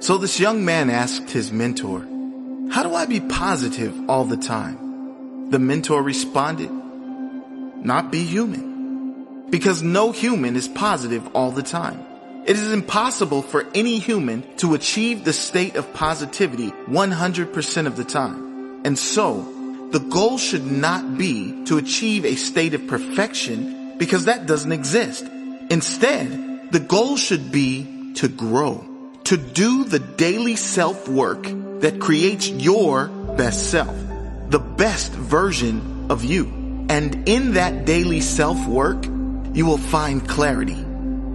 So 0.00 0.18
this 0.18 0.38
young 0.38 0.64
man 0.64 0.90
asked 0.90 1.30
his 1.30 1.52
mentor, 1.52 2.00
how 2.70 2.82
do 2.82 2.94
I 2.94 3.06
be 3.06 3.20
positive 3.20 4.08
all 4.08 4.24
the 4.24 4.36
time? 4.36 5.50
The 5.50 5.58
mentor 5.58 6.02
responded, 6.02 6.70
not 6.70 8.10
be 8.10 8.24
human. 8.24 9.46
Because 9.50 9.82
no 9.82 10.10
human 10.10 10.56
is 10.56 10.68
positive 10.68 11.28
all 11.34 11.50
the 11.50 11.62
time. 11.62 12.04
It 12.46 12.56
is 12.56 12.72
impossible 12.72 13.42
for 13.42 13.66
any 13.74 13.98
human 13.98 14.42
to 14.56 14.74
achieve 14.74 15.24
the 15.24 15.32
state 15.32 15.76
of 15.76 15.94
positivity 15.94 16.70
100% 16.70 17.86
of 17.86 17.96
the 17.96 18.04
time. 18.04 18.82
And 18.84 18.98
so, 18.98 19.88
the 19.92 20.00
goal 20.00 20.38
should 20.38 20.66
not 20.66 21.16
be 21.16 21.64
to 21.66 21.78
achieve 21.78 22.24
a 22.24 22.34
state 22.34 22.74
of 22.74 22.86
perfection 22.86 23.96
because 23.96 24.24
that 24.24 24.46
doesn't 24.46 24.72
exist. 24.72 25.24
Instead, 25.70 26.72
the 26.72 26.80
goal 26.80 27.16
should 27.16 27.52
be 27.52 28.12
to 28.14 28.28
grow, 28.28 28.84
to 29.24 29.36
do 29.38 29.84
the 29.84 29.98
daily 29.98 30.56
self 30.56 31.08
work 31.08 31.42
that 31.80 31.98
creates 32.00 32.48
your 32.48 33.08
best 33.08 33.70
self, 33.70 33.96
the 34.50 34.58
best 34.58 35.12
version 35.12 36.06
of 36.10 36.24
you. 36.24 36.46
And 36.90 37.26
in 37.28 37.54
that 37.54 37.86
daily 37.86 38.20
self 38.20 38.66
work, 38.66 39.04
you 39.54 39.64
will 39.64 39.78
find 39.78 40.26
clarity. 40.28 40.78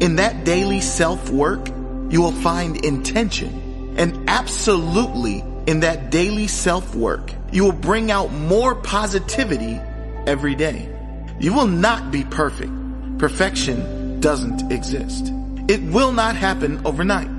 In 0.00 0.16
that 0.16 0.44
daily 0.44 0.80
self 0.80 1.30
work, 1.30 1.68
you 2.10 2.22
will 2.22 2.32
find 2.32 2.84
intention. 2.84 3.94
And 3.96 4.28
absolutely 4.30 5.44
in 5.66 5.80
that 5.80 6.10
daily 6.10 6.46
self 6.46 6.94
work, 6.94 7.32
you 7.50 7.64
will 7.64 7.72
bring 7.72 8.10
out 8.10 8.30
more 8.32 8.74
positivity 8.76 9.80
every 10.26 10.54
day. 10.54 10.88
You 11.40 11.52
will 11.52 11.66
not 11.66 12.12
be 12.12 12.22
perfect. 12.22 12.72
Perfection 13.18 14.20
doesn't 14.20 14.70
exist. 14.70 15.32
It 15.68 15.82
will 15.82 16.12
not 16.12 16.36
happen 16.36 16.86
overnight. 16.86 17.31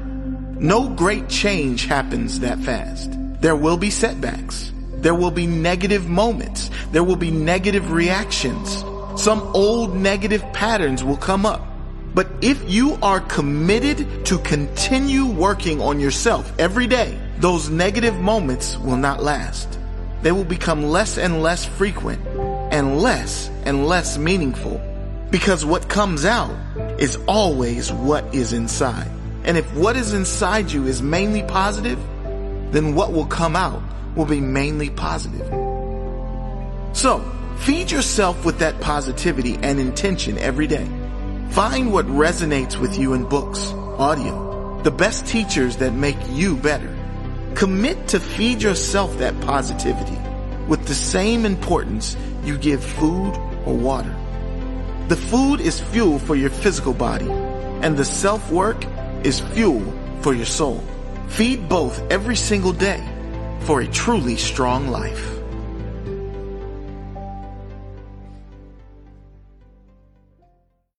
No 0.64 0.88
great 0.88 1.28
change 1.28 1.88
happens 1.88 2.40
that 2.40 2.58
fast. 2.60 3.12
There 3.42 3.54
will 3.58 3.76
be 3.76 3.90
setbacks. 3.90 4.72
There 4.94 5.14
will 5.14 5.30
be 5.30 5.46
negative 5.46 6.08
moments. 6.08 6.70
There 6.94 7.04
will 7.04 7.18
be 7.18 7.32
negative 7.32 7.92
reactions. 7.92 8.78
Some 9.22 9.42
old 9.54 9.94
negative 9.94 10.42
patterns 10.54 11.04
will 11.04 11.18
come 11.18 11.46
up. 11.46 11.68
But 12.16 12.30
if 12.40 12.64
you 12.66 12.98
are 13.02 13.20
committed 13.20 14.26
to 14.28 14.38
continue 14.38 15.26
working 15.26 15.82
on 15.82 16.00
yourself 16.00 16.50
every 16.58 16.88
day, 16.88 17.20
those 17.40 17.70
negative 17.70 18.16
moments 18.22 18.78
will 18.78 18.96
not 18.96 19.22
last. 19.22 19.78
They 20.22 20.32
will 20.32 20.46
become 20.46 20.82
less 20.82 21.18
and 21.18 21.44
less 21.44 21.66
frequent 21.66 22.26
and 22.72 23.02
less 23.02 23.50
and 23.66 23.86
less 23.86 24.18
meaningful 24.18 24.80
because 25.30 25.66
what 25.66 25.90
comes 25.90 26.24
out 26.24 26.56
is 26.98 27.18
always 27.28 27.92
what 27.92 28.34
is 28.34 28.54
inside. 28.54 29.12
And 29.44 29.58
if 29.58 29.74
what 29.76 29.96
is 29.96 30.14
inside 30.14 30.72
you 30.72 30.86
is 30.88 31.02
mainly 31.02 31.44
positive, 31.44 32.00
then 32.72 32.96
what 32.96 33.12
will 33.12 33.26
come 33.26 33.56
out 33.56 33.82
will 34.16 34.26
be 34.26 34.40
mainly 34.40 34.90
positive. 34.90 35.48
So, 36.96 37.20
feed 37.58 37.92
yourself 37.92 38.46
with 38.46 38.60
that 38.60 38.80
positivity 38.80 39.58
and 39.62 39.80
intention 39.80 40.38
every 40.38 40.68
day. 40.68 40.88
Find 41.50 41.92
what 41.92 42.06
resonates 42.08 42.80
with 42.80 42.98
you 42.98 43.14
in 43.14 43.28
books, 43.28 43.72
audio, 43.98 44.82
the 44.84 44.92
best 44.92 45.28
teachers 45.28 45.78
that 45.78 45.94
make 45.94 46.18
you 46.30 46.56
better. 46.58 46.90
Commit 47.56 48.08
to 48.10 48.20
feed 48.20 48.62
yourself 48.62 49.18
that 49.20 49.40
positivity 49.42 50.18
with 50.68 50.86
the 50.88 50.96
same 50.96 51.46
importance 51.46 52.16
you 52.44 52.58
give 52.58 52.84
food 52.84 53.36
or 53.66 53.76
water. 53.76 54.16
The 55.10 55.16
food 55.16 55.60
is 55.62 55.80
fuel 55.80 56.18
for 56.18 56.36
your 56.36 56.50
physical 56.50 56.94
body, 56.94 57.30
and 57.30 57.98
the 57.98 58.06
self-work 58.06 58.86
is 59.24 59.40
fuel 59.40 59.82
for 60.22 60.34
your 60.34 60.46
soul. 60.46 60.84
Feed 61.28 61.68
both 61.68 62.02
every 62.12 62.36
single 62.36 62.74
day 62.74 63.04
for 63.62 63.82
a 63.82 63.88
truly 63.88 64.36
strong 64.36 64.88
life. 64.88 65.43